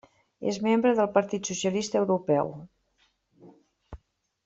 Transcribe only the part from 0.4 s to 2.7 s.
És membre del Partit Socialista Europeu.